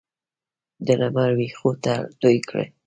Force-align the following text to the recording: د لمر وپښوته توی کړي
د 0.85 0.87
لمر 0.99 1.29
وپښوته 1.39 1.95
توی 2.21 2.37
کړي 2.49 2.65